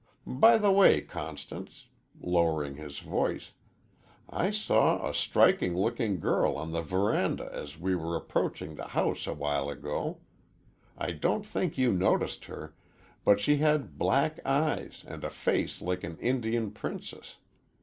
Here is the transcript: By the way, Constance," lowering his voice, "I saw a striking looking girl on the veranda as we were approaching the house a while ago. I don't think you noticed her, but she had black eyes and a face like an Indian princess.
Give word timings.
By 0.25 0.57
the 0.57 0.71
way, 0.71 1.01
Constance," 1.01 1.85
lowering 2.19 2.73
his 2.73 2.97
voice, 2.97 3.51
"I 4.27 4.49
saw 4.49 5.07
a 5.07 5.13
striking 5.13 5.77
looking 5.77 6.19
girl 6.19 6.55
on 6.57 6.71
the 6.71 6.81
veranda 6.81 7.47
as 7.53 7.79
we 7.79 7.95
were 7.95 8.15
approaching 8.15 8.73
the 8.73 8.87
house 8.97 9.27
a 9.27 9.33
while 9.35 9.69
ago. 9.69 10.17
I 10.97 11.11
don't 11.11 11.45
think 11.45 11.77
you 11.77 11.91
noticed 11.93 12.45
her, 12.45 12.73
but 13.23 13.39
she 13.39 13.57
had 13.57 13.99
black 13.99 14.39
eyes 14.43 15.05
and 15.07 15.23
a 15.23 15.29
face 15.29 15.83
like 15.83 16.03
an 16.03 16.17
Indian 16.17 16.71
princess. 16.71 17.37